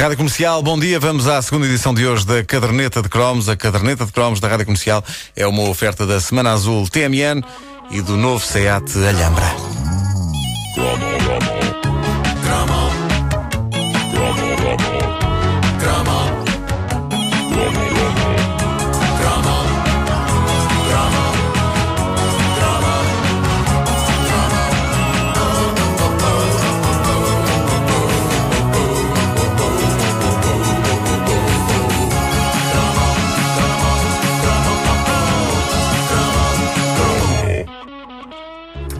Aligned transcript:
Rádio 0.00 0.16
Comercial, 0.16 0.62
bom 0.62 0.78
dia. 0.78 0.98
Vamos 0.98 1.28
à 1.28 1.42
segunda 1.42 1.66
edição 1.66 1.92
de 1.92 2.06
hoje 2.06 2.26
da 2.26 2.42
Caderneta 2.42 3.02
de 3.02 3.08
Cromos. 3.10 3.50
A 3.50 3.54
Caderneta 3.54 4.06
de 4.06 4.12
Cromos 4.12 4.40
da 4.40 4.48
Rádio 4.48 4.64
Comercial 4.64 5.04
é 5.36 5.46
uma 5.46 5.68
oferta 5.68 6.06
da 6.06 6.18
Semana 6.18 6.52
Azul 6.52 6.88
TMN 6.88 7.44
e 7.90 8.00
do 8.00 8.16
novo 8.16 8.42
SEAT 8.42 8.96
Alhambra. 8.96 9.44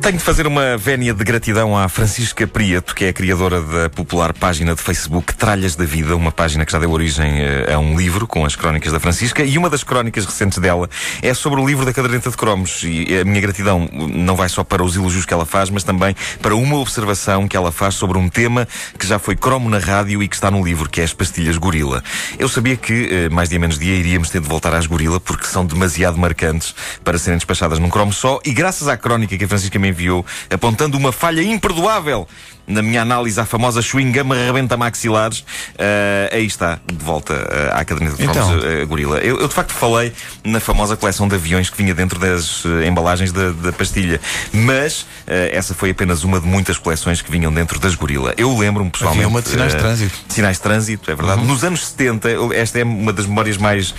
Tenho 0.01 0.17
de 0.17 0.25
fazer 0.25 0.47
uma 0.47 0.79
vénia 0.79 1.13
de 1.13 1.23
gratidão 1.23 1.77
à 1.77 1.87
Francisca 1.87 2.47
Prieto, 2.47 2.95
que 2.95 3.05
é 3.05 3.09
a 3.11 3.13
criadora 3.13 3.61
da 3.61 3.91
popular 3.91 4.33
página 4.33 4.75
de 4.75 4.81
Facebook 4.81 5.35
Tralhas 5.35 5.77
da 5.77 5.85
Vida, 5.85 6.17
uma 6.17 6.33
página 6.33 6.65
que 6.65 6.73
já 6.73 6.79
deu 6.79 6.91
origem 6.91 7.39
eh, 7.39 7.75
a 7.75 7.79
um 7.79 7.99
livro 7.99 8.27
com 8.27 8.47
as 8.47 8.57
crónicas 8.57 8.93
da 8.93 8.99
Francisca, 8.99 9.45
e 9.45 9.59
uma 9.59 9.69
das 9.69 9.85
crónicas 9.85 10.25
recentes 10.25 10.57
dela 10.57 10.89
é 11.21 11.35
sobre 11.35 11.61
o 11.61 11.67
livro 11.67 11.85
da 11.85 11.93
caderneta 11.93 12.31
de 12.31 12.37
cromos. 12.37 12.83
E 12.83 13.19
a 13.19 13.25
minha 13.27 13.43
gratidão 13.43 13.91
não 13.93 14.35
vai 14.37 14.49
só 14.49 14.65
para 14.65 14.83
os 14.83 14.97
elogios 14.97 15.27
que 15.27 15.35
ela 15.35 15.45
faz, 15.45 15.69
mas 15.69 15.85
também 15.85 16.17
para 16.41 16.57
uma 16.57 16.79
observação 16.79 17.47
que 17.47 17.55
ela 17.55 17.71
faz 17.71 17.95
sobre 17.95 18.17
um 18.17 18.27
tema 18.27 18.67
que 18.99 19.07
já 19.07 19.19
foi 19.19 19.37
cromo 19.37 19.69
na 19.69 19.79
rádio 19.79 20.23
e 20.23 20.29
que 20.29 20.35
está 20.35 20.51
no 20.51 20.65
livro, 20.65 20.89
que 20.89 21.03
é 21.03 21.05
as 21.05 21.13
pastilhas 21.13 21.59
gorila. 21.59 22.03
Eu 22.39 22.49
sabia 22.49 22.75
que, 22.75 23.09
eh, 23.13 23.29
mais 23.29 23.51
dia 23.51 23.59
menos 23.59 23.79
dia, 23.79 23.95
iríamos 23.95 24.31
ter 24.31 24.41
de 24.41 24.49
voltar 24.49 24.75
às 24.75 24.87
gorila, 24.87 25.21
porque 25.21 25.47
são 25.47 25.67
demasiado 25.67 26.17
marcantes 26.17 26.75
para 27.05 27.19
serem 27.19 27.37
despachadas 27.37 27.79
num 27.79 27.91
cromo 27.91 28.15
só, 28.15 28.41
e 28.47 28.53
graças 28.55 28.89
à 28.89 28.97
crónica 28.97 29.37
que 29.37 29.45
a 29.45 29.49
Francisca 29.49 29.79
me 29.79 29.90
enviou, 29.91 30.25
apontando 30.49 30.97
uma 30.97 31.13
falha 31.13 31.43
imperdoável 31.43 32.27
na 32.71 32.83
minha 32.83 33.03
análise 33.03 33.39
à 33.41 33.45
famosa 33.45 33.83
chewing 33.83 34.13
gum 34.13 34.33
arrebenta 34.33 34.77
maxilares, 34.77 35.41
uh, 35.41 35.45
aí 36.35 36.47
está, 36.47 36.79
de 36.87 37.05
volta 37.05 37.35
uh, 37.35 37.77
à 37.79 37.85
caderneta 37.85 38.17
de 38.17 38.25
Então. 38.25 38.35
cromos, 38.47 38.65
uh, 38.65 38.87
gorila. 38.87 39.19
Eu, 39.19 39.41
eu, 39.41 39.49
de 39.49 39.55
facto 39.55 39.73
falei 39.73 40.13
na 40.45 40.61
famosa 40.61 40.97
coleção 40.97 41.27
de 41.29 41.35
aviões 41.35 41.69
que 41.71 41.77
vinha 41.77 41.95
dentro 41.95 42.19
das 42.19 42.63
embalagens 42.87 43.33
da, 43.33 43.51
da 43.51 43.73
pastilha, 43.73 44.21
mas 44.53 45.07
essa 45.27 45.75
foi 45.75 45.91
apenas 45.91 46.25
uma 46.25 46.41
de 46.41 46.47
muitas 46.47 46.77
coleções 46.79 47.21
que 47.23 47.31
vinham 47.31 47.53
dentro 47.53 47.79
das 47.79 47.95
gorila. 47.95 48.35
Eu 48.37 48.57
lembro-me 48.57 48.91
pessoalmente. 48.91 49.25
Havia 49.25 49.29
uma 49.29 49.43
de 49.43 49.49
sinais 49.49 49.73
de 49.73 49.79
trânsito. 49.79 50.19
Sinais 50.29 50.57
de 50.57 50.63
trânsito, 50.63 51.11
é 51.11 51.15
verdade. 51.15 51.45
Nos 51.45 51.63
anos 51.65 51.87
70, 51.89 52.29
eu- 52.29 52.53
esta 52.53 52.79
é 52.81 52.85
uma 52.85 53.13
das 53.13 53.27
memórias 53.27 53.57
mais 53.57 53.95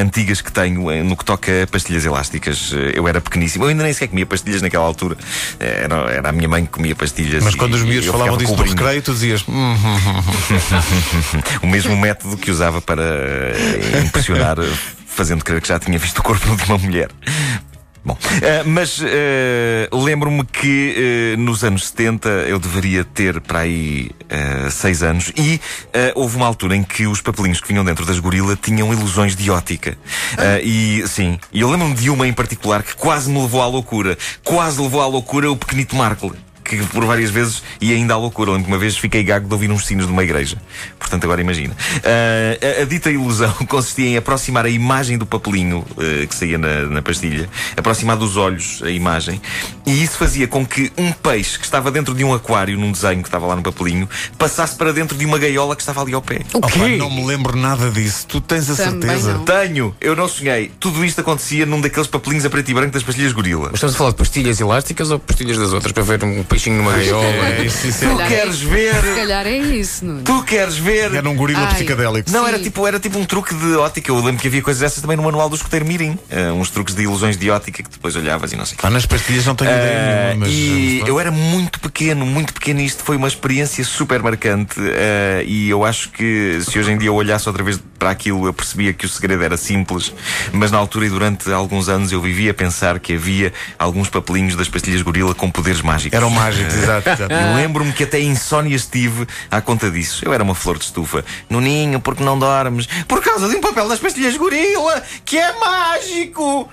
antigas 0.00 0.40
que 0.40 0.50
tenho 0.52 1.04
no 1.04 1.16
que 1.16 1.24
toca 1.24 1.64
a 1.64 1.66
pastilhas 1.66 2.04
elásticas. 2.04 2.72
Eu 2.94 3.06
era 3.08 3.20
pequeníssimo, 3.20 3.64
eu 3.64 3.68
ainda 3.68 3.82
nem 3.82 3.92
sequer 3.92 4.08
comia 4.08 4.26
pastilhas 4.26 4.62
naquela 4.62 4.84
altura. 4.84 5.16
Era, 5.58 5.96
era 6.10 6.28
a 6.28 6.32
minha 6.32 6.48
mãe 6.48 6.64
que 6.64 6.70
comia 6.72 6.94
pastilhas. 6.94 7.42
Mas 7.44 7.54
e- 7.54 7.56
quando 7.56 7.74
os 7.74 7.82
miúdos 7.82 8.09
eu 8.10 8.18
falavam 8.18 8.36
disso 8.36 8.56
no 8.56 8.62
recreio, 8.62 9.02
tu 9.02 9.12
dizias. 9.12 9.44
"Hum, 9.48 9.74
hum, 9.74 9.96
hum." 9.96 11.40
O 11.62 11.66
mesmo 11.66 11.96
método 11.96 12.36
que 12.36 12.50
usava 12.50 12.80
para 12.80 13.02
eh, 13.02 14.02
impressionar, 14.04 14.58
eh, 14.58 14.68
fazendo 15.06 15.44
crer 15.44 15.60
que 15.60 15.68
já 15.68 15.78
tinha 15.78 15.98
visto 15.98 16.18
o 16.18 16.22
corpo 16.22 16.56
de 16.56 16.64
uma 16.64 16.78
mulher. 16.78 17.10
Bom, 18.02 18.16
eh, 18.40 18.62
mas 18.64 18.98
eh, 19.04 19.86
lembro-me 19.92 20.42
que 20.46 21.34
eh, 21.34 21.36
nos 21.36 21.62
anos 21.62 21.88
70 21.88 22.28
eu 22.48 22.58
deveria 22.58 23.04
ter 23.04 23.42
para 23.42 23.60
aí 23.60 24.10
6 24.70 25.02
anos 25.02 25.32
e 25.36 25.60
houve 26.14 26.36
uma 26.36 26.46
altura 26.46 26.76
em 26.76 26.82
que 26.82 27.06
os 27.06 27.20
papelinhos 27.20 27.60
que 27.60 27.68
vinham 27.68 27.84
dentro 27.84 28.06
das 28.06 28.18
gorila 28.18 28.56
tinham 28.56 28.92
ilusões 28.92 29.36
de 29.36 29.50
ótica. 29.50 29.98
Eh, 30.38 30.62
e 30.62 31.04
sim, 31.08 31.38
e 31.52 31.60
eu 31.60 31.70
lembro-me 31.70 31.94
de 31.94 32.08
uma 32.08 32.26
em 32.26 32.32
particular 32.32 32.82
que 32.82 32.94
quase 32.94 33.28
me 33.30 33.40
levou 33.40 33.60
à 33.60 33.66
loucura. 33.66 34.16
Quase 34.42 34.80
levou 34.80 35.02
à 35.02 35.06
loucura 35.06 35.50
o 35.50 35.56
pequenito 35.56 35.94
Markle 35.94 36.32
que 36.76 36.86
por 36.86 37.04
várias 37.04 37.30
vezes 37.30 37.62
ia 37.80 37.94
ainda 37.94 38.14
à 38.14 38.16
loucura. 38.16 38.50
Lembro 38.52 38.64
que 38.66 38.72
uma 38.72 38.78
vez 38.78 38.96
fiquei 38.96 39.22
gago 39.22 39.46
de 39.46 39.52
ouvir 39.52 39.70
uns 39.70 39.86
sinos 39.86 40.06
de 40.06 40.12
uma 40.12 40.22
igreja. 40.22 40.56
Portanto, 40.98 41.24
agora 41.24 41.40
imagina. 41.40 41.76
Ah, 42.04 42.78
a, 42.78 42.82
a 42.82 42.84
dita 42.84 43.10
ilusão 43.10 43.52
consistia 43.68 44.06
em 44.06 44.16
aproximar 44.16 44.64
a 44.64 44.68
imagem 44.70 45.18
do 45.18 45.26
papelinho 45.26 45.84
ah, 45.96 46.26
que 46.26 46.34
saía 46.34 46.58
na, 46.58 46.82
na 46.86 47.02
pastilha, 47.02 47.48
aproximar 47.76 48.16
dos 48.16 48.36
olhos 48.36 48.82
a 48.82 48.90
imagem, 48.90 49.40
e 49.86 50.02
isso 50.02 50.16
fazia 50.18 50.46
com 50.46 50.64
que 50.64 50.92
um 50.96 51.12
peixe 51.12 51.58
que 51.58 51.64
estava 51.64 51.90
dentro 51.90 52.14
de 52.14 52.24
um 52.24 52.32
aquário, 52.34 52.78
num 52.78 52.92
desenho 52.92 53.22
que 53.22 53.28
estava 53.28 53.46
lá 53.46 53.56
no 53.56 53.62
papelinho, 53.62 54.08
passasse 54.38 54.76
para 54.76 54.92
dentro 54.92 55.16
de 55.16 55.24
uma 55.26 55.38
gaiola 55.38 55.74
que 55.74 55.82
estava 55.82 56.02
ali 56.02 56.14
ao 56.14 56.22
pé. 56.22 56.40
O 56.54 56.58
Opa, 56.58 56.70
quê? 56.70 56.96
não 56.96 57.10
me 57.10 57.24
lembro 57.26 57.56
nada 57.56 57.90
disso. 57.90 58.26
Tu 58.26 58.40
tens 58.40 58.70
a 58.70 58.76
Também 58.76 59.00
certeza? 59.08 59.34
não. 59.34 59.44
Tenho, 59.44 59.94
eu 60.00 60.14
não 60.16 60.28
sonhei. 60.28 60.70
Tudo 60.78 61.04
isto 61.04 61.20
acontecia 61.20 61.66
num 61.66 61.80
daqueles 61.80 62.08
papelinhos 62.08 62.44
a 62.44 62.50
preto 62.50 62.70
e 62.70 62.74
branco 62.74 62.92
das 62.92 63.02
pastilhas 63.02 63.32
gorila. 63.32 63.66
Mas 63.66 63.74
estamos 63.74 63.94
a 63.94 63.98
falar 63.98 64.10
de 64.10 64.16
pastilhas 64.16 64.60
elásticas 64.60 65.10
ou 65.10 65.18
pastilhas 65.18 65.58
das 65.58 65.72
outras 65.72 65.92
para 65.92 66.02
ver 66.02 66.22
um 66.24 66.42
peixinho 66.60 66.76
numa 66.76 66.92
gaiola? 66.92 67.24
É, 67.48 67.64
isso, 67.64 67.86
isso 67.88 68.00
Tu 68.06 68.20
é. 68.20 68.26
queres 68.28 68.60
ver? 68.60 68.94
Se 68.94 69.14
calhar 69.14 69.46
é 69.46 69.56
isso, 69.56 70.04
Nuno. 70.04 70.22
Tu 70.22 70.42
queres 70.44 70.76
ver? 70.76 71.14
Era 71.14 71.28
um 71.28 71.34
gorila 71.34 71.60
Ai. 71.66 71.74
psicadélico. 71.74 72.30
Não, 72.30 72.46
era 72.46 72.58
tipo, 72.58 72.86
era 72.86 73.00
tipo 73.00 73.18
um 73.18 73.24
truque 73.24 73.54
de 73.54 73.74
ótica. 73.76 74.10
Eu 74.10 74.16
lembro 74.16 74.40
que 74.40 74.48
havia 74.48 74.60
coisas 74.62 74.80
dessas 74.80 75.00
também 75.00 75.16
no 75.16 75.22
manual 75.22 75.48
do 75.48 75.56
escoteiro 75.56 75.86
Mirim. 75.86 76.18
Eh, 76.28 76.52
uns 76.52 76.70
truques 76.70 76.94
de 76.94 77.02
ilusões 77.02 77.36
de 77.36 77.50
ótica 77.50 77.82
que 77.82 77.90
depois 77.90 78.14
olhavas 78.16 78.52
e 78.52 78.56
não 78.56 78.66
sei 78.66 78.76
o. 78.78 78.82
Pá, 78.82 78.90
nas 78.90 79.06
pastilhas 79.06 79.46
não 79.46 79.54
tenho 79.54 79.70
ideia 79.70 79.84
Eh, 79.90 80.26
nenhuma, 80.28 80.46
mas. 80.46 80.54
e 80.54 80.98
mas- 81.00 81.08
eu 81.08 81.20
era 81.20 81.30
muito 81.30 81.80
pequeno, 81.80 82.26
muito 82.26 82.52
pequeno, 82.52 82.80
e 82.80 82.84
isto 82.86 83.02
foi 83.02 83.16
uma 83.16 83.28
experiência 83.28 83.82
super 83.84 84.22
marcante. 84.22 84.74
eh, 84.78 85.44
e 85.46 85.70
eu 85.70 85.84
acho 85.84 86.10
que 86.10 86.60
se 86.68 86.78
hoje 86.78 86.92
em 86.92 86.98
dia 86.98 87.08
eu 87.08 87.14
olhasse 87.14 87.48
outra 87.48 87.62
vez 87.64 87.80
para 88.00 88.10
aquilo, 88.10 88.46
eu 88.46 88.52
percebia 88.52 88.94
que 88.94 89.04
o 89.04 89.08
segredo 89.08 89.44
era 89.44 89.58
simples, 89.58 90.12
mas 90.52 90.70
na 90.70 90.78
altura 90.78 91.04
e 91.04 91.10
durante 91.10 91.52
alguns 91.52 91.86
anos 91.90 92.10
eu 92.10 92.20
vivia 92.20 92.50
a 92.50 92.54
pensar 92.54 92.98
que 92.98 93.12
havia 93.12 93.52
alguns 93.78 94.08
papelinhos 94.08 94.56
das 94.56 94.70
pastilhas 94.70 95.02
gorila 95.02 95.34
com 95.34 95.50
poderes 95.50 95.82
mágicos. 95.82 96.16
Eram 96.16 96.30
mágicos, 96.30 96.74
exato. 96.74 97.06
exato. 97.10 97.32
E 97.32 97.54
lembro-me 97.56 97.92
que 97.92 98.04
até 98.04 98.18
insónias 98.18 98.86
tive 98.86 99.26
à 99.50 99.60
conta 99.60 99.90
disso. 99.90 100.24
Eu 100.24 100.32
era 100.32 100.42
uma 100.42 100.54
flor 100.54 100.78
de 100.78 100.84
estufa. 100.84 101.22
No 101.50 101.60
ninho, 101.60 102.00
porque 102.00 102.24
não 102.24 102.38
dormes? 102.38 102.88
Por 103.06 103.22
causa 103.22 103.46
de 103.48 103.56
um 103.56 103.60
papel 103.60 103.86
das 103.86 103.98
pastilhas 103.98 104.34
gorila, 104.36 105.02
que 105.22 105.36
é 105.36 105.52
mágico! 105.58 106.70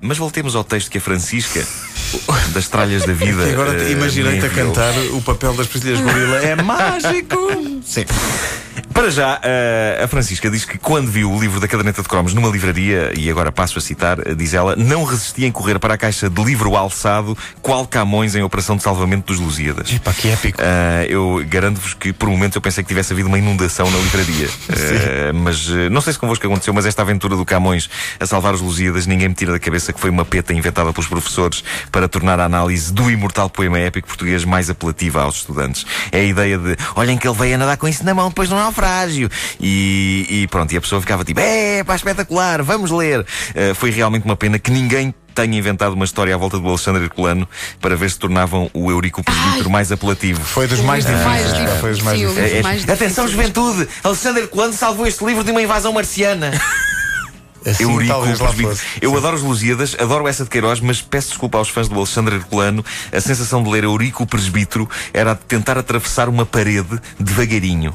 Mas 0.00 0.16
voltemos 0.16 0.56
ao 0.56 0.64
texto 0.64 0.90
que 0.90 0.96
a 0.96 1.00
Francisca, 1.02 1.62
das 2.54 2.66
tralhas 2.66 3.04
da 3.04 3.12
vida. 3.12 3.46
E 3.46 3.52
agora 3.52 3.78
eh, 3.78 3.90
imaginei-te 3.90 4.46
a 4.46 4.48
cantar 4.48 4.94
o 5.12 5.20
papel 5.20 5.52
das 5.52 5.66
pastilhas 5.66 6.00
gorila. 6.00 6.38
É 6.38 6.56
mágico! 6.56 7.36
Sim. 7.84 8.06
Para 8.92 9.10
já, 9.10 9.40
eh, 9.42 10.00
a 10.04 10.08
Francisca 10.08 10.50
diz 10.50 10.64
que 10.64 10.76
quando 10.76 11.10
viu 11.10 11.32
o 11.32 11.40
livro 11.40 11.58
da 11.58 11.66
caderneta 11.66 12.02
de 12.02 12.08
cromos 12.08 12.34
numa 12.34 12.48
livraria, 12.48 13.12
e 13.16 13.30
agora 13.30 13.50
passo 13.50 13.78
a 13.78 13.80
citar, 13.80 14.18
eh, 14.26 14.34
diz 14.34 14.52
ela, 14.52 14.76
não 14.76 15.04
resistia 15.04 15.46
em 15.46 15.52
correr 15.52 15.78
para 15.78 15.94
a 15.94 15.96
caixa 15.98 16.28
de 16.28 16.44
livro 16.44 16.76
alçado, 16.76 17.36
qual 17.62 17.86
Camões 17.86 18.34
em 18.34 18.42
operação 18.42 18.76
de 18.76 18.82
salvamento 18.82 19.32
dos 19.32 19.40
Lusíadas. 19.40 19.92
Epá, 19.92 20.12
que 20.12 20.28
épico. 20.28 20.58
Ah, 20.60 21.04
eu 21.06 21.44
garanto-vos 21.48 21.94
que 21.94 22.12
por 22.12 22.28
momentos 22.28 22.56
eu 22.56 22.62
pensei 22.62 22.84
que 22.84 22.88
tivesse 22.88 23.12
havido 23.12 23.28
uma 23.28 23.38
inundação 23.38 23.90
na 23.90 23.98
livraria. 23.98 24.48
Ah, 24.70 25.32
mas 25.32 25.68
não 25.90 26.00
sei 26.00 26.12
se 26.12 26.18
convosco 26.18 26.46
aconteceu, 26.46 26.72
mas 26.72 26.86
esta 26.86 27.02
aventura 27.02 27.36
do 27.36 27.44
Camões 27.44 27.88
a 28.18 28.26
salvar 28.26 28.54
os 28.54 28.60
Lusíadas, 28.60 29.06
ninguém 29.06 29.28
me 29.28 29.34
tira 29.34 29.52
da 29.52 29.58
cabeça 29.58 29.92
que 29.92 30.00
foi 30.00 30.10
uma 30.10 30.24
peta 30.24 30.52
inventada 30.52 30.92
pelos 30.92 31.08
professores 31.08 31.62
para 31.90 32.08
tornar 32.08 32.40
a 32.40 32.44
análise 32.44 32.92
do 32.92 33.10
imortal 33.10 33.50
poema 33.50 33.78
épico 33.78 34.08
português 34.08 34.44
mais 34.44 34.70
apelativa 34.70 35.22
aos 35.22 35.36
estudantes. 35.36 35.84
É 36.12 36.20
a 36.20 36.24
ideia 36.24 36.58
de 36.58 36.76
olhem 36.94 37.18
que 37.18 37.26
ele 37.26 37.36
veio 37.36 37.54
a 37.54 37.58
nadar 37.58 37.76
com 37.76 37.88
isso 37.88 38.04
na 38.04 38.14
mão 38.14 38.28
depois 38.28 38.48
de 38.48 38.54
um 38.54 38.58
naufrágio. 38.60 39.28
E, 39.60 40.26
e 40.28 40.46
pronto, 40.48 40.72
e 40.72 40.76
a 40.76 40.80
pessoa 40.80 41.00
ficava 41.00 41.24
tipo, 41.24 41.40
é 41.40 41.82
pá, 41.84 41.96
espetacular, 41.96 42.62
vamos 42.62 42.90
ler. 42.90 43.26
Ah, 43.54 43.74
foi 43.74 43.90
realmente 43.90 44.24
uma 44.24 44.36
pena 44.36 44.58
que 44.58 44.70
ninguém 44.70 45.14
tenha 45.34 45.58
inventado 45.58 45.94
uma 45.94 46.04
história 46.04 46.34
à 46.34 46.38
volta 46.38 46.58
do 46.58 46.68
Alexandre 46.68 47.04
Herculano 47.04 47.48
para 47.80 47.96
ver 47.96 48.10
se 48.10 48.18
tornavam 48.18 48.70
o 48.74 48.90
Eurico 48.90 49.22
Presbítero 49.22 49.70
mais 49.70 49.90
apelativo. 49.90 50.40
Foi 50.42 50.66
dos 50.66 50.80
mais 50.80 51.04
O 51.04 51.08
difíceis. 51.08 51.80
Foi 51.80 51.90
dos 51.90 52.02
mais 52.02 52.18
Sim, 52.18 52.26
o. 52.26 52.38
É, 52.38 52.60
é, 52.60 52.92
atenção, 52.92 53.26
juventude! 53.26 53.88
Alexandre 54.02 54.42
Herculano 54.42 54.72
salvou 54.72 55.06
este 55.06 55.24
livro 55.24 55.44
de 55.44 55.50
uma 55.50 55.62
invasão 55.62 55.92
marciana. 55.92 56.50
Assim, 57.66 57.82
Eurico. 57.82 58.14
Eu 59.02 59.16
adoro 59.16 59.36
os 59.36 59.42
Lusíadas, 59.42 59.94
adoro 59.98 60.26
essa 60.26 60.44
de 60.44 60.50
Queiroz, 60.50 60.80
mas 60.80 61.02
peço 61.02 61.28
desculpa 61.28 61.58
aos 61.58 61.68
fãs 61.68 61.88
do 61.88 61.94
Alexandre 61.94 62.36
Herculano. 62.36 62.84
A 63.12 63.20
sensação 63.20 63.62
de 63.62 63.68
ler 63.68 63.84
Eurico 63.84 64.26
Presbítero 64.26 64.88
era 65.12 65.32
a 65.32 65.34
de 65.34 65.40
tentar 65.40 65.76
atravessar 65.76 66.28
uma 66.28 66.46
parede 66.46 66.98
devagarinho. 67.18 67.94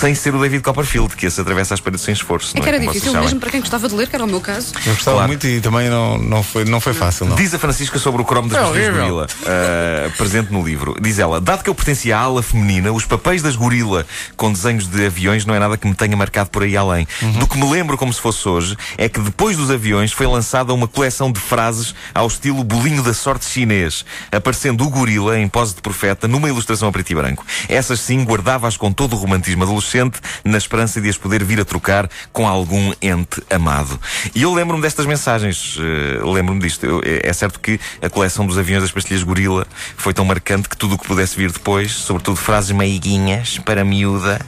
sem 0.00 0.14
ser 0.14 0.34
o 0.34 0.40
David 0.40 0.62
Copperfield, 0.62 1.14
que 1.14 1.26
esse 1.26 1.40
atravessa 1.40 1.74
as 1.74 1.80
paredes 1.80 2.04
sem 2.04 2.12
esforço. 2.14 2.52
É 2.54 2.58
não 2.58 2.62
que 2.62 2.68
era 2.68 2.78
Como 2.78 2.92
difícil 2.92 3.12
mesmo 3.20 3.38
para 3.40 3.50
quem 3.50 3.60
gostava 3.60 3.88
de 3.88 3.94
ler, 3.94 4.08
que 4.08 4.16
era 4.16 4.24
o 4.24 4.28
meu 4.28 4.40
caso. 4.40 4.72
Eu 4.86 4.94
gostava 4.94 5.16
Claro. 5.16 5.28
muito 5.28 5.46
e 5.46 5.60
também 5.60 5.90
não, 5.90 6.16
não, 6.18 6.42
foi, 6.42 6.64
não 6.64 6.80
foi 6.80 6.94
fácil, 6.94 7.26
não. 7.26 7.36
Diz 7.36 7.52
a 7.54 7.58
Francisca 7.58 7.98
sobre 7.98 8.22
o 8.22 8.24
cromo 8.24 8.48
das 8.48 8.62
É 8.62 8.66
horrível. 8.66 8.94
gorila, 8.94 9.26
uh, 9.26 10.10
presente 10.16 10.52
no 10.52 10.62
livro. 10.64 10.96
Diz 11.00 11.18
ela: 11.18 11.40
Dado 11.40 11.62
que 11.62 11.68
eu 11.70 11.74
pertencia 11.74 12.16
à 12.16 12.20
ala 12.20 12.42
feminina, 12.42 12.90
os 12.92 13.04
papéis 13.04 13.42
das 13.42 13.56
gorila 13.56 14.06
com 14.36 14.52
desenhos 14.52 14.86
de 14.86 15.04
aviões 15.06 15.44
não 15.44 15.54
é 15.54 15.58
nada 15.58 15.76
que 15.76 15.86
me 15.86 15.94
tenha 15.94 16.16
marcado 16.16 16.50
por 16.50 16.62
aí 16.62 16.76
além. 16.76 17.06
Do 17.38 17.46
que 17.46 17.58
me 17.58 17.70
lembro 17.70 17.98
como 17.98 18.12
se 18.12 18.20
fosse 18.20 18.48
hoje, 18.48 18.76
é 18.96 19.08
que 19.08 19.20
depois 19.20 19.56
dos 19.56 19.70
aviões 19.70 20.12
foi 20.12 20.26
lançada 20.26 20.72
uma 20.72 20.88
coleção 20.88 21.30
de 21.30 21.38
frases 21.40 21.94
ao 22.14 22.26
estilo 22.26 22.64
bolinho 22.64 23.02
da 23.02 23.12
sorte 23.12 23.44
chinês, 23.44 24.04
aparecendo 24.32 24.84
o 24.84 24.88
gorila 24.90 25.38
em 25.38 25.48
pose 25.48 25.74
de 25.74 25.82
profeta 25.82 26.26
numa 26.28 26.48
ilustração 26.48 26.88
a 26.88 26.92
preto 26.92 27.10
e 27.10 27.14
branco. 27.14 27.44
Essas 27.68 28.00
sim 28.00 28.22
guardava-as 28.24 28.76
com 28.76 28.92
todo 28.92 29.14
o 29.14 29.16
romantismo 29.16 29.62
adolescente, 29.64 29.89
na 30.44 30.58
esperança 30.58 31.00
de 31.00 31.08
as 31.08 31.16
poder 31.16 31.42
vir 31.44 31.60
a 31.60 31.64
trocar 31.64 32.08
com 32.32 32.46
algum 32.46 32.92
ente 33.02 33.42
amado. 33.50 33.98
E 34.34 34.42
eu 34.42 34.52
lembro-me 34.54 34.82
destas 34.82 35.06
mensagens, 35.06 35.76
eh, 35.78 36.20
lembro-me 36.24 36.60
disto. 36.60 36.84
Eu- 36.86 37.00
é 37.04 37.30
é 37.30 37.32
certo 37.32 37.60
que 37.60 37.78
a 38.02 38.08
coleção 38.10 38.46
dos 38.46 38.58
aviões 38.58 38.82
das 38.82 38.90
pastilhas 38.92 39.22
gorila 39.22 39.66
foi 39.96 40.12
tão 40.12 40.24
marcante 40.24 40.68
que 40.68 40.76
tudo 40.76 40.94
o 40.94 40.98
que 40.98 41.06
pudesse 41.06 41.36
vir 41.36 41.50
depois, 41.52 41.92
sobretudo 41.92 42.36
frases 42.36 42.70
meiguinhas 42.72 43.58
para 43.58 43.84
miúda, 43.84 44.40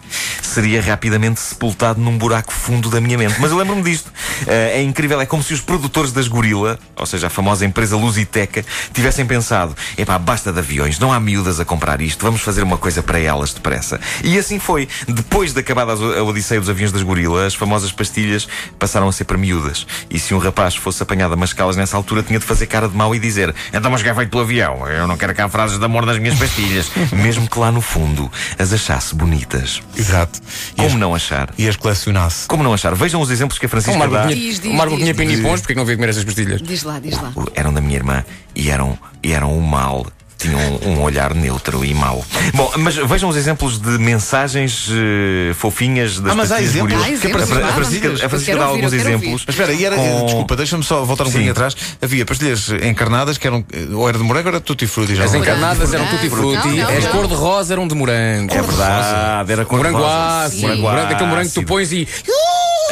seria 0.42 0.80
rapidamente 0.82 1.40
sepultado 1.40 2.00
num 2.00 2.16
buraco 2.18 2.52
fundo 2.52 2.90
da 2.90 3.00
minha 3.00 3.16
mente. 3.18 3.34
Mas 3.38 3.50
eu 3.50 3.56
lembro-me 3.56 3.82
disto. 3.82 4.10
Eh, 4.46 4.78
é 4.78 4.82
incrível, 4.82 5.20
é 5.20 5.26
como 5.26 5.42
se 5.42 5.52
os 5.54 5.60
produtores 5.60 6.12
das 6.12 6.28
gorila, 6.28 6.78
ou 6.96 7.06
seja, 7.06 7.26
a 7.28 7.30
famosa 7.30 7.64
empresa 7.64 7.96
Lusiteca, 7.96 8.64
tivessem 8.92 9.24
pensado: 9.26 9.76
epá, 9.96 10.18
basta 10.18 10.52
de 10.52 10.58
aviões, 10.58 10.98
não 10.98 11.12
há 11.12 11.20
miúdas 11.20 11.60
a 11.60 11.64
comprar 11.64 12.00
isto, 12.00 12.22
vamos 12.24 12.40
fazer 12.40 12.62
uma 12.62 12.76
coisa 12.78 13.02
para 13.02 13.18
elas 13.18 13.52
depressa. 13.54 14.00
E 14.24 14.38
assim 14.38 14.58
foi. 14.58 14.88
Depois 15.32 15.54
de 15.54 15.60
acabada 15.60 15.92
a 15.92 16.22
odisseia 16.22 16.60
dos 16.60 16.68
aviões 16.68 16.92
das 16.92 17.02
gorila, 17.02 17.46
as 17.46 17.54
famosas 17.54 17.90
pastilhas 17.90 18.46
passaram 18.78 19.08
a 19.08 19.12
ser 19.12 19.24
para 19.24 19.38
miúdas. 19.38 19.86
E 20.10 20.18
se 20.18 20.34
um 20.34 20.38
rapaz 20.38 20.76
fosse 20.76 21.02
apanhado 21.02 21.32
a 21.32 21.36
mascá-las 21.38 21.74
nessa 21.74 21.96
altura, 21.96 22.22
tinha 22.22 22.38
de 22.38 22.44
fazer 22.44 22.66
cara 22.66 22.86
de 22.86 22.94
mau 22.94 23.14
e 23.14 23.18
dizer: 23.18 23.54
então, 23.72 23.90
mas 23.90 24.02
que 24.02 24.10
é 24.10 24.14
feito 24.14 24.28
pelo 24.28 24.42
avião? 24.42 24.86
Eu 24.86 25.06
não 25.06 25.16
quero 25.16 25.34
cá 25.34 25.48
frases 25.48 25.78
de 25.78 25.84
amor 25.86 26.04
nas 26.04 26.18
minhas 26.18 26.38
pastilhas. 26.38 26.90
Mesmo 27.12 27.48
que 27.48 27.58
lá 27.58 27.72
no 27.72 27.80
fundo 27.80 28.30
as 28.58 28.74
achasse 28.74 29.14
bonitas. 29.14 29.80
Exato. 29.96 30.38
E 30.74 30.76
Como 30.76 30.88
as, 30.88 30.94
não 30.96 31.14
achar? 31.14 31.48
e 31.56 31.66
as 31.66 31.76
colecionasse. 31.76 32.46
Como 32.46 32.62
não 32.62 32.74
achar? 32.74 32.94
Vejam 32.94 33.18
os 33.18 33.30
exemplos 33.30 33.58
que 33.58 33.64
a 33.64 33.68
O 33.68 33.70
Francisca 33.70 33.98
Marco 33.98 34.12
dá. 34.12 34.24
tinha, 34.26 34.36
Diz, 34.36 34.60
diz, 34.60 34.70
o 34.70 34.74
Marco 34.74 34.98
tinha 34.98 35.14
pinipons, 35.14 35.60
porque 35.62 35.72
é 35.72 35.74
que 35.74 35.78
não 35.78 35.86
veio 35.86 35.96
comer 35.96 36.10
essas 36.10 36.24
pastilhas? 36.24 36.60
Diz 36.60 36.82
lá, 36.82 36.98
diz 37.00 37.18
lá. 37.18 37.32
eram 37.54 37.72
da 37.72 37.80
minha 37.80 37.96
irmã 37.96 38.22
e 38.54 38.68
eram, 38.68 38.98
e 39.22 39.32
eram 39.32 39.56
um 39.56 39.62
mal. 39.62 40.06
Tinham 40.42 40.58
um, 40.84 40.90
um 40.98 41.02
olhar 41.02 41.34
neutro 41.34 41.84
e 41.84 41.94
mau. 41.94 42.24
Bom, 42.54 42.72
mas 42.78 42.96
vejam 42.96 43.28
os 43.28 43.36
exemplos 43.36 43.78
de 43.78 43.96
mensagens 43.98 44.88
eh, 44.90 45.54
fofinhas 45.54 46.18
das 46.18 46.32
Ah, 46.32 46.34
mas 46.34 46.50
há 46.50 46.56
pastilhas 46.56 46.72
de 46.72 46.78
exemplos? 46.78 47.02
Ah, 47.02 47.10
exemplos, 47.10 47.52
a, 47.52 47.66
a 47.68 47.72
Francisca, 47.72 48.08
a 48.26 48.28
Francisca 48.28 48.56
dá 48.56 48.64
alguns 48.64 48.92
exemplos. 48.92 49.44
Mas 49.46 49.54
espera, 49.54 49.72
e 49.72 49.84
era, 49.84 49.96
com- 49.96 50.24
desculpa, 50.26 50.56
deixa-me 50.56 50.82
só 50.82 51.04
voltar 51.04 51.24
um 51.24 51.26
Sim. 51.26 51.32
bocadinho 51.32 51.52
atrás. 51.52 51.76
Havia 52.02 52.26
pastilhas 52.26 52.68
encarnadas 52.82 53.38
que 53.38 53.46
eram 53.46 53.64
ou 53.94 54.08
era 54.08 54.18
de 54.18 54.24
morango 54.24 54.48
ou 54.48 54.54
era 54.54 54.60
tutti 54.60 54.86
frutti 54.86 55.14
já. 55.14 55.24
As 55.24 55.34
encarnadas 55.34 55.92
eram 55.94 56.06
tutti 56.06 56.28
frutti, 56.28 56.80
as 56.80 57.06
cor-de-rosa 57.06 57.74
eram 57.74 57.86
de 57.86 57.94
morango. 57.94 58.52
É 58.52 58.60
verdade, 58.62 59.52
era 59.52 59.64
cor 59.64 59.78
de 59.78 59.90
Morango 59.90 60.04
ácido, 60.04 60.62
Morango 60.62 60.82
morango, 60.82 61.12
aquele 61.12 61.30
morango 61.30 61.48
que 61.48 61.54
tu 61.54 61.62
pões 61.64 61.92
e. 61.92 62.08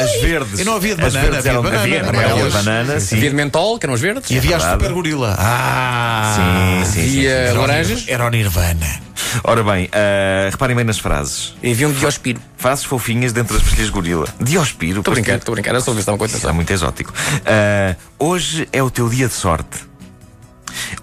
As 0.00 0.20
verdes. 0.20 0.60
E 0.60 0.64
não 0.64 0.76
havia 0.76 0.94
de 0.94 1.02
As 1.02 1.12
banana, 1.12 1.30
verdes 1.30 1.46
havia 1.46 1.50
eram, 1.52 1.62
banana, 1.62 1.82
havia, 1.82 2.04
banana. 2.04 2.32
havia 2.32 2.44
de 2.44 2.50
banana, 2.50 3.00
sim. 3.00 3.16
Havia 3.16 3.30
de 3.30 3.36
mentol, 3.36 3.78
que 3.78 3.86
eram 3.86 3.94
as 3.94 4.00
verdes. 4.00 4.30
E 4.30 4.38
havia 4.38 4.56
as 4.56 4.62
super 4.62 4.92
gorila. 4.92 5.36
Ah! 5.38 6.82
Sim, 6.84 6.92
sim, 6.92 7.26
laranjas 7.56 8.04
Era 8.08 8.26
o 8.26 8.30
Nirvana. 8.30 9.10
Ora 9.44 9.62
bem, 9.62 9.88
ah, 9.92 10.48
reparem 10.50 10.74
bem 10.74 10.84
nas 10.84 10.98
frases. 10.98 11.54
havia 11.58 11.88
um 11.88 11.92
diospiro. 11.92 12.40
Frases 12.56 12.84
fofinhas 12.84 13.32
dentro 13.32 13.54
das 13.54 13.62
pastilhas 13.62 13.86
de 13.86 13.92
gorila. 13.92 14.26
Diospiro. 14.40 15.00
Estou 15.00 15.12
a 15.12 15.14
brincar, 15.14 15.36
estou 15.36 15.52
a 15.52 15.54
brincar, 15.54 15.80
só 15.80 15.92
ver 15.92 15.96
se 15.96 16.00
estava 16.00 16.18
com 16.18 16.26
Isso 16.26 16.48
é 16.48 16.52
muito 16.52 16.70
exótico. 16.72 17.12
Ah, 17.46 17.94
hoje 18.18 18.68
é 18.72 18.82
o 18.82 18.90
teu 18.90 19.08
dia 19.08 19.28
de 19.28 19.34
sorte. 19.34 19.89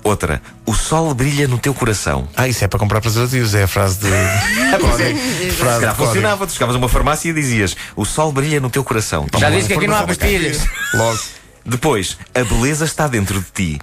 Outra, 0.07 0.42
o 0.65 0.74
sol 0.74 1.13
brilha 1.13 1.50
no 1.50 1.57
teu 1.57 1.74
coração. 1.74 2.27
Ah, 2.36 2.48
isso 2.48 2.63
é 2.63 2.68
para 2.68 2.80
comprar 2.80 3.01
preservativos, 3.01 3.54
é 3.54 3.63
a 3.63 3.68
frase 3.68 4.00
de. 4.00 4.07
código. 4.80 5.19
Se 5.19 5.51
frase 5.51 5.86
código. 5.86 6.06
funcionava, 6.06 6.48
tu 6.48 6.54
chegavas 6.54 6.75
a 6.75 6.77
uma 6.77 6.88
farmácia 6.88 7.30
e 7.30 7.33
dizias 7.33 7.75
o 7.94 8.06
sol 8.06 8.31
brilha 8.31 8.62
no 8.62 8.69
teu 8.69 8.83
coração. 8.86 9.27
Já 9.33 9.48
Toma 9.48 9.51
disse 9.51 9.68
que 9.68 9.74
aqui 9.74 9.88
não 9.88 9.98
há 9.98 10.04
pastilhas. 10.04 10.65
Logo. 10.94 11.19
Depois, 11.68 12.18
a 12.34 12.44
beleza 12.46 12.86
está 12.86 13.08
dentro 13.08 13.40
de 13.40 13.46
ti. 13.54 13.81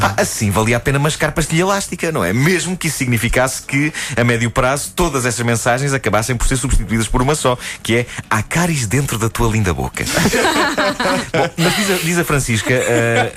Pá, 0.00 0.14
assim 0.16 0.50
valia 0.50 0.76
a 0.76 0.80
pena 0.80 0.98
mascar 0.98 1.32
pastilha 1.32 1.62
elástica, 1.62 2.12
não 2.12 2.22
é? 2.22 2.32
Mesmo 2.32 2.76
que 2.76 2.86
isso 2.86 2.98
significasse 2.98 3.62
que, 3.62 3.92
a 4.16 4.22
médio 4.22 4.50
prazo, 4.50 4.92
todas 4.94 5.26
essas 5.26 5.44
mensagens 5.44 5.92
acabassem 5.92 6.36
por 6.36 6.46
ser 6.46 6.56
substituídas 6.56 7.08
por 7.08 7.20
uma 7.20 7.34
só, 7.34 7.58
que 7.82 7.96
é 7.96 8.06
há 8.30 8.42
cáries 8.42 8.86
dentro 8.86 9.18
da 9.18 9.28
tua 9.28 9.50
linda 9.50 9.74
boca. 9.74 10.04
Bom, 11.34 11.50
mas 11.56 11.76
diz 11.76 11.90
a, 11.90 11.94
diz 11.94 12.18
a 12.18 12.24
Francisca, 12.24 12.72
eh, 12.72 13.32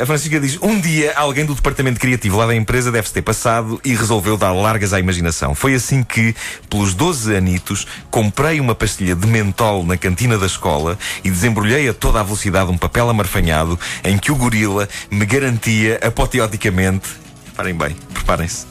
a 0.00 0.06
Francisca 0.06 0.38
diz: 0.38 0.58
um 0.62 0.78
dia 0.80 1.12
alguém 1.16 1.44
do 1.44 1.54
departamento 1.54 1.98
criativo 1.98 2.36
lá 2.36 2.46
da 2.46 2.54
empresa 2.54 2.92
deve-se 2.92 3.14
ter 3.14 3.22
passado 3.22 3.80
e 3.84 3.94
resolveu 3.94 4.36
dar 4.36 4.52
largas 4.52 4.92
à 4.92 5.00
imaginação. 5.00 5.54
Foi 5.54 5.74
assim 5.74 6.04
que, 6.04 6.34
pelos 6.70 6.94
12 6.94 7.34
anitos, 7.34 7.86
comprei 8.10 8.60
uma 8.60 8.74
pastilha 8.74 9.16
de 9.16 9.26
mentol 9.26 9.84
na 9.84 9.96
cantina 9.96 10.38
da 10.38 10.46
escola 10.46 10.98
e 11.24 11.30
desembrulhei 11.30 11.88
a 11.88 11.94
toda 11.94 12.20
a 12.20 12.22
velocidade 12.22 12.70
um 12.70 12.78
papel 12.78 13.08
amarfanhado 13.36 13.78
em 14.04 14.18
que 14.18 14.30
o 14.30 14.36
gorila 14.36 14.88
me 15.10 15.24
garantia 15.24 15.98
apoteoticamente. 16.02 17.08
Reparem 17.46 17.74
bem, 17.74 17.96
preparem-se. 18.12 18.66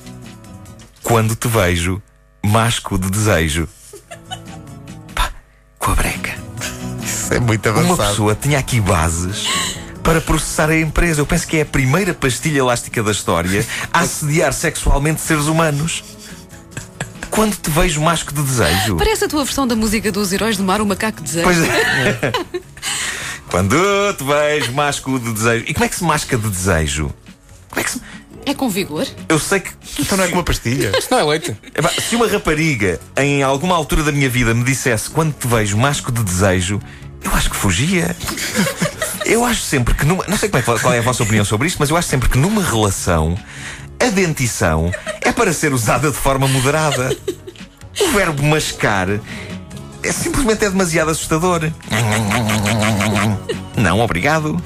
Quando 1.04 1.36
te 1.36 1.48
vejo, 1.48 2.02
masco 2.46 2.98
de 2.98 3.10
desejo. 3.10 3.68
Pá, 5.16 5.32
com 5.80 5.92
a 5.92 5.96
breca. 5.96 6.36
Isso 7.04 7.34
é 7.34 7.40
muito 7.40 7.68
Uma 7.70 7.80
avançado. 7.80 8.10
pessoa 8.10 8.36
tinha 8.36 8.60
aqui 8.60 8.80
bases 8.80 9.46
para 10.04 10.22
processar 10.22 10.70
a 10.70 10.78
empresa. 10.80 11.22
Eu 11.22 11.26
penso 11.26 11.48
que 11.48 11.58
é 11.58 11.62
a 11.62 11.66
primeira 11.66 12.14
pastilha 12.14 12.60
elástica 12.60 13.02
da 13.02 13.12
história 13.12 13.66
a 13.92 14.02
assediar 14.02 14.54
sexualmente 14.54 15.22
seres 15.22 15.46
humanos. 15.46 16.04
Quando 17.32 17.56
te 17.56 17.70
vejo 17.70 18.02
masco 18.02 18.34
de 18.34 18.42
desejo. 18.42 18.98
Parece 18.98 19.24
a 19.24 19.28
tua 19.28 19.46
versão 19.46 19.66
da 19.66 19.74
música 19.74 20.12
dos 20.12 20.34
Heróis 20.34 20.58
do 20.58 20.64
Mar, 20.64 20.82
o 20.82 20.86
macaco 20.86 21.22
desejo. 21.22 21.46
Pois 21.46 21.58
é. 21.62 22.32
Quando 23.52 23.76
te 24.18 24.24
vejo 24.24 24.72
masco 24.72 25.20
de 25.20 25.34
desejo. 25.34 25.66
E 25.68 25.74
como 25.74 25.86
é 25.86 25.90
que 25.90 25.96
se 25.96 26.04
masca 26.04 26.38
de 26.38 26.50
desejo? 26.50 27.14
Como 27.70 27.82
é 27.82 27.84
que 27.84 27.92
se... 27.92 28.02
É 28.46 28.56
com 28.56 28.68
vigor? 28.70 29.06
Eu 29.30 29.38
sei 29.38 29.60
que. 29.60 29.70
Então 30.00 30.18
não 30.18 30.24
é 30.24 30.28
com 30.28 30.34
uma 30.36 30.44
pastilha. 30.44 30.92
Isso 30.98 31.10
não 31.12 31.20
é 31.20 31.24
leite. 31.24 31.56
Epá, 31.76 31.90
Se 31.90 32.16
uma 32.16 32.28
rapariga 32.28 33.00
em 33.18 33.44
alguma 33.44 33.76
altura 33.76 34.02
da 34.02 34.12
minha 34.12 34.28
vida 34.30 34.52
me 34.54 34.64
dissesse 34.64 35.10
quando 35.12 35.32
te 35.34 35.46
vejo 35.48 35.78
masco 35.78 36.12
de 36.12 36.24
desejo, 36.24 36.82
eu 37.24 37.32
acho 37.36 37.52
que 37.52 37.56
fugia. 37.56 38.16
Eu 39.26 39.46
acho 39.46 39.62
sempre 39.62 39.94
que 39.94 40.06
numa. 40.06 40.26
Não 40.28 40.38
sei 40.38 40.50
como 40.50 40.60
é, 40.60 40.66
que- 40.66 40.82
qual 40.82 40.94
é 40.94 40.98
a 40.98 41.02
vossa 41.04 41.22
opinião 41.22 41.46
sobre 41.46 41.68
isto, 41.68 41.78
mas 41.80 41.92
eu 41.92 41.98
acho 41.98 42.08
sempre 42.08 42.30
que 42.30 42.38
numa 42.38 42.64
relação 42.64 43.38
a 44.00 44.10
dentição 44.10 44.92
é 45.22 45.32
para 45.32 45.54
ser 45.54 45.72
usada 45.72 46.10
de 46.10 46.18
forma 46.18 46.48
moderada. 46.48 47.16
O 48.00 48.12
verbo 48.12 48.42
mascar 48.42 49.08
é 50.04 50.12
simplesmente 50.12 50.66
é 50.66 50.70
demasiado 50.70 51.12
assustador. 51.12 51.62
Não, 53.78 54.00
obrigado. 54.00 54.62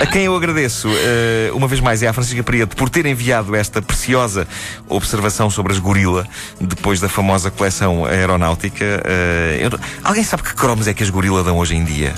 A 0.00 0.06
quem 0.06 0.24
eu 0.24 0.36
agradeço, 0.36 0.88
eh, 0.88 1.50
uma 1.54 1.66
vez 1.68 1.80
mais, 1.80 2.02
é 2.02 2.08
à 2.08 2.12
Francisca 2.12 2.42
Prieto 2.42 2.76
por 2.76 2.88
ter 2.88 3.06
enviado 3.06 3.54
esta 3.54 3.80
preciosa 3.80 4.46
observação 4.88 5.48
sobre 5.50 5.72
as 5.72 5.78
gorila 5.78 6.26
depois 6.60 7.00
da 7.00 7.08
famosa 7.08 7.50
coleção 7.50 8.04
aeronáutica. 8.04 8.84
Eh, 9.04 9.60
eu- 9.62 9.78
alguém 10.04 10.24
sabe 10.24 10.42
que 10.42 10.54
cromos 10.54 10.86
é 10.86 10.94
que 10.94 11.02
as 11.02 11.10
gorila 11.10 11.42
dão 11.42 11.58
hoje 11.58 11.76
em 11.76 11.84
dia? 11.84 12.14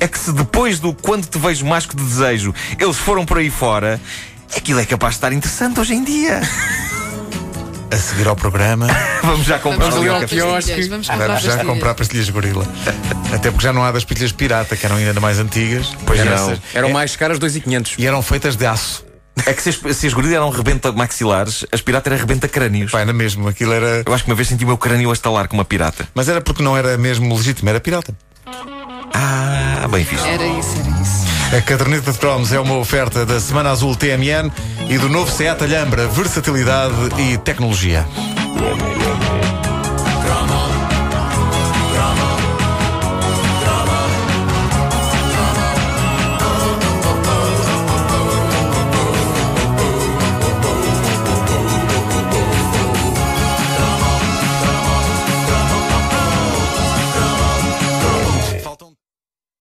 É 0.00 0.08
que 0.08 0.18
se 0.18 0.32
depois 0.32 0.80
do 0.80 0.92
quando 0.92 1.26
te 1.26 1.38
vejo 1.38 1.64
masco 1.64 1.96
de 1.96 2.02
desejo 2.02 2.54
eles 2.78 2.96
foram 2.96 3.24
por 3.24 3.38
aí 3.38 3.50
fora, 3.50 4.00
aquilo 4.56 4.80
é 4.80 4.84
capaz 4.84 5.14
de 5.14 5.18
estar 5.18 5.32
interessante 5.32 5.80
hoje 5.80 5.94
em 5.94 6.02
dia. 6.04 6.40
A 7.94 7.96
seguir 7.96 8.26
ao 8.26 8.34
programa, 8.34 8.86
Vamos 9.22 9.46
já 9.46 9.58
comprar 9.58 9.90
Vamos 9.90 9.96
ali 10.00 10.08
ao 10.08 10.26
quiosque. 10.26 10.54
pastilhas, 10.72 10.88
Vamos 10.88 11.08
comprar 11.08 11.26
vamos 11.28 11.42
já 11.42 11.64
comprar 11.64 11.94
pastilhas 11.94 12.28
gorila. 12.28 12.66
Até 13.32 13.50
porque 13.50 13.64
já 13.64 13.72
não 13.72 13.84
há 13.84 13.92
das 13.92 14.04
pastilhas 14.04 14.32
pirata, 14.32 14.76
que 14.76 14.84
eram 14.84 14.96
ainda 14.96 15.20
mais 15.20 15.38
antigas. 15.38 15.92
Pois 16.04 16.18
Eram 16.18 16.30
não. 16.36 16.50
essas- 16.50 16.58
Eram 16.74 16.88
mais 16.90 17.14
caras 17.16 17.38
2,500. 17.38 17.94
E 17.98 18.06
eram 18.06 18.20
feitas 18.22 18.56
de 18.56 18.66
aço. 18.66 19.04
É 19.46 19.52
que 19.52 19.62
se 19.62 19.68
as, 19.70 19.96
se 19.96 20.06
as 20.06 20.12
gorilas 20.12 20.36
eram 20.36 20.50
rebenta 20.50 20.90
maxilares, 20.92 21.64
as 21.72 21.80
pirata 21.80 22.08
era 22.08 22.16
rebenta 22.16 22.46
crânios. 22.48 22.90
Pá, 22.92 23.00
era 23.00 23.12
mesmo, 23.12 23.48
aquilo 23.48 23.72
era. 23.72 24.02
Eu 24.06 24.12
acho 24.14 24.24
que 24.24 24.30
uma 24.30 24.36
vez 24.36 24.48
senti 24.48 24.64
o 24.64 24.66
meu 24.68 24.78
crânio 24.78 25.10
a 25.10 25.12
estalar 25.12 25.46
com 25.48 25.56
uma 25.56 25.64
pirata. 25.64 26.08
Mas 26.14 26.28
era 26.28 26.40
porque 26.40 26.62
não 26.62 26.76
era 26.76 26.96
mesmo 26.98 27.34
legítimo, 27.34 27.68
era 27.68 27.80
pirata. 27.80 28.14
Ah, 29.12 29.86
bem 29.90 30.04
visto. 30.04 30.24
Era 30.26 30.44
isso, 30.46 30.76
era 30.80 31.00
isso. 31.00 31.33
A 31.56 31.62
caderneta 31.62 32.10
de 32.10 32.18
cromos 32.18 32.52
é 32.52 32.58
uma 32.58 32.76
oferta 32.76 33.24
da 33.24 33.38
Semana 33.38 33.70
Azul 33.70 33.94
TMN 33.94 34.50
e 34.88 34.98
do 34.98 35.08
novo 35.08 35.30
Seat 35.30 35.62
Alhambra, 35.62 36.08
versatilidade 36.08 36.94
e 37.16 37.38
tecnologia. 37.38 38.04